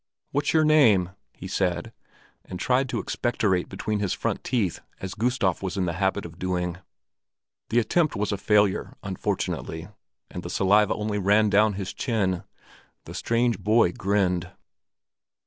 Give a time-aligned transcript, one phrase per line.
[0.31, 1.93] "What's your name?" he said,
[2.43, 6.39] and tried to expectorate between his front teeth as Gustav was in the habit of
[6.39, 6.79] doing.
[7.69, 9.89] The attempt was a failure, unfortunately,
[10.31, 12.43] and the saliva only ran down his chin.
[13.05, 14.49] The strange boy grinned.